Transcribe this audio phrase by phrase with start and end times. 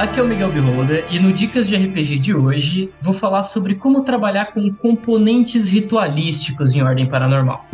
[0.00, 3.74] aqui é o Miguel Beholder e no Dicas de RPG de hoje vou falar sobre
[3.74, 7.66] como trabalhar com componentes ritualísticos em ordem paranormal.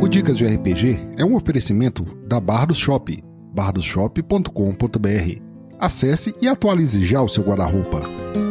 [0.00, 3.18] O Dicas de RPG é um oferecimento da Bardos Shop,
[3.54, 5.40] bardosshop.com.br.
[5.78, 8.45] Acesse e atualize já o seu guarda-roupa.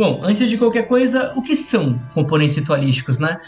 [0.00, 3.38] Bom, antes de qualquer coisa, o que são componentes ritualísticos, né?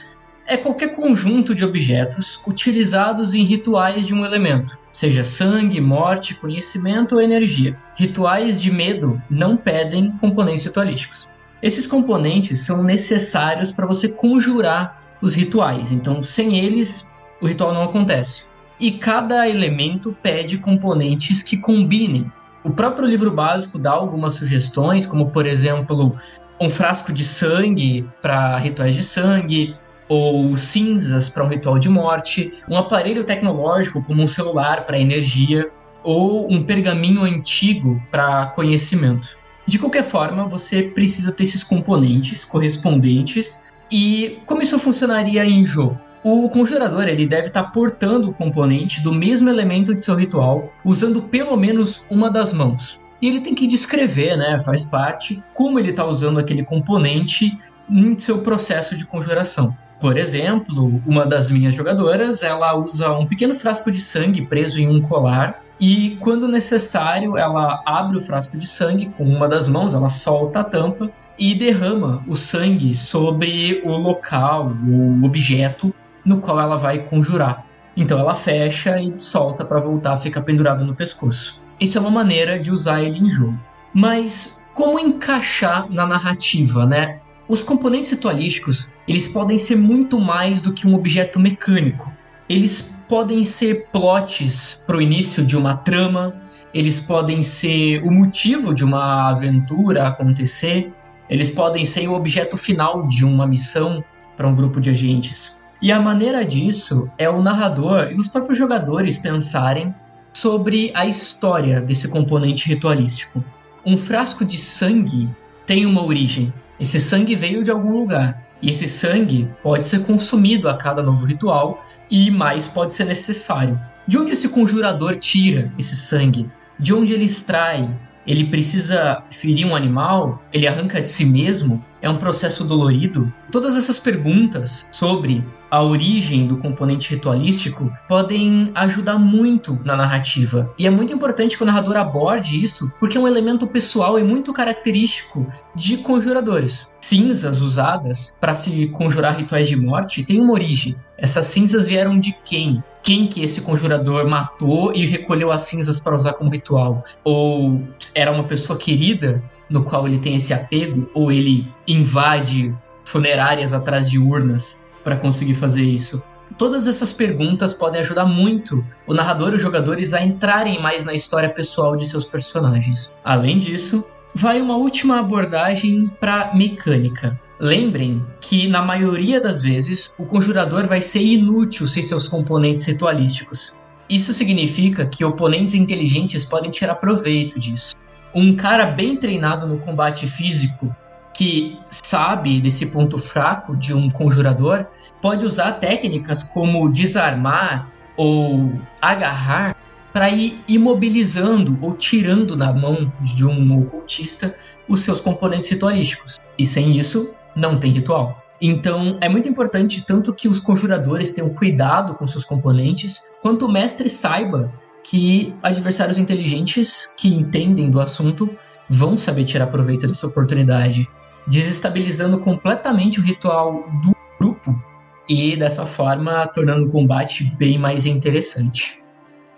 [0.46, 7.14] É qualquer conjunto de objetos utilizados em rituais de um elemento, seja sangue, morte, conhecimento
[7.14, 7.74] ou energia.
[7.96, 11.26] Rituais de medo não pedem componentes ritualísticos.
[11.62, 17.10] Esses componentes são necessários para você conjurar os rituais, então sem eles
[17.40, 18.44] o ritual não acontece.
[18.78, 22.30] E cada elemento pede componentes que combinem.
[22.64, 26.16] O próprio livro básico dá algumas sugestões, como por exemplo
[26.62, 29.74] um frasco de sangue para rituais de sangue,
[30.08, 35.68] ou cinzas para um ritual de morte, um aparelho tecnológico como um celular para energia,
[36.04, 39.36] ou um pergaminho antigo para conhecimento.
[39.66, 43.60] De qualquer forma, você precisa ter esses componentes correspondentes.
[43.90, 45.98] E como isso funcionaria em jogo?
[46.22, 51.22] O conjurador ele deve estar portando o componente do mesmo elemento de seu ritual, usando
[51.22, 55.90] pelo menos uma das mãos e ele tem que descrever, né, faz parte, como ele
[55.90, 57.56] está usando aquele componente
[57.88, 59.74] em seu processo de conjuração.
[60.00, 64.88] Por exemplo, uma das minhas jogadoras, ela usa um pequeno frasco de sangue preso em
[64.88, 69.94] um colar e quando necessário, ela abre o frasco de sangue com uma das mãos,
[69.94, 76.58] ela solta a tampa e derrama o sangue sobre o local, o objeto no qual
[76.58, 77.64] ela vai conjurar.
[77.96, 81.61] Então ela fecha e solta para voltar a ficar pendurado no pescoço.
[81.82, 83.58] Isso é uma maneira de usar ele em jogo.
[83.92, 87.18] Mas como encaixar na narrativa, né?
[87.48, 92.08] Os componentes ritualísticos, eles podem ser muito mais do que um objeto mecânico.
[92.48, 96.40] Eles podem ser plots para o início de uma trama,
[96.72, 100.92] eles podem ser o motivo de uma aventura acontecer,
[101.28, 104.04] eles podem ser o objeto final de uma missão
[104.36, 105.56] para um grupo de agentes.
[105.82, 109.92] E a maneira disso é o narrador e os próprios jogadores pensarem
[110.32, 113.44] sobre a história desse componente ritualístico.
[113.84, 115.28] Um frasco de sangue
[115.66, 116.52] tem uma origem.
[116.78, 118.42] Esse sangue veio de algum lugar.
[118.60, 123.78] E esse sangue pode ser consumido a cada novo ritual e mais pode ser necessário.
[124.06, 126.48] De onde esse conjurador tira esse sangue?
[126.78, 127.90] De onde ele extrai?
[128.26, 130.40] Ele precisa ferir um animal?
[130.52, 131.84] Ele arranca de si mesmo?
[132.02, 133.32] É um processo dolorido?
[133.52, 140.74] Todas essas perguntas sobre a origem do componente ritualístico podem ajudar muito na narrativa.
[140.76, 144.24] E é muito importante que o narrador aborde isso, porque é um elemento pessoal e
[144.24, 145.46] muito característico
[145.76, 146.88] de conjuradores.
[147.00, 150.96] Cinzas usadas para se conjurar rituais de morte têm uma origem.
[151.16, 152.82] Essas cinzas vieram de quem?
[153.02, 157.04] Quem que esse conjurador matou e recolheu as cinzas para usar como ritual?
[157.24, 157.82] Ou
[158.14, 161.10] era uma pessoa querida no qual ele tem esse apego?
[161.12, 162.72] Ou ele invade
[163.04, 166.22] funerárias atrás de urnas para conseguir fazer isso?
[166.56, 171.14] Todas essas perguntas podem ajudar muito o narrador e os jogadores a entrarem mais na
[171.14, 173.12] história pessoal de seus personagens.
[173.24, 174.04] Além disso,
[174.34, 177.40] vai uma última abordagem para mecânica.
[177.62, 183.72] Lembrem que, na maioria das vezes, o conjurador vai ser inútil sem seus componentes ritualísticos.
[184.10, 187.94] Isso significa que oponentes inteligentes podem tirar proveito disso.
[188.34, 190.92] Um cara bem treinado no combate físico
[191.32, 194.84] que sabe desse ponto fraco de um conjurador
[195.20, 199.76] pode usar técnicas como desarmar ou agarrar
[200.12, 204.52] para ir imobilizando ou tirando da mão de um ocultista
[204.88, 206.40] os seus componentes ritualísticos.
[206.58, 208.42] E sem isso, não tem ritual.
[208.60, 213.72] Então, é muito importante tanto que os conjuradores tenham cuidado com seus componentes, quanto o
[213.72, 214.72] mestre saiba
[215.02, 218.48] que adversários inteligentes que entendem do assunto
[218.88, 221.08] vão saber tirar proveito dessa oportunidade
[221.46, 224.80] desestabilizando completamente o ritual do grupo
[225.28, 229.02] e dessa forma tornando o combate bem mais interessante.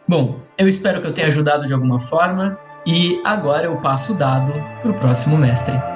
[0.09, 4.17] Bom, eu espero que eu tenha ajudado de alguma forma e agora eu passo o
[4.17, 4.53] dado
[4.83, 5.94] para o próximo mestre.